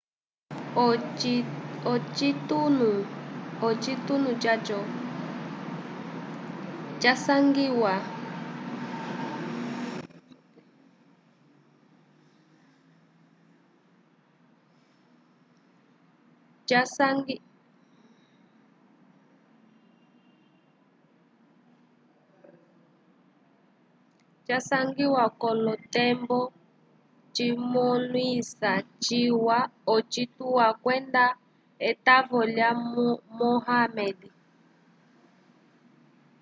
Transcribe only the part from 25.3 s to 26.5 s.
k'olotembo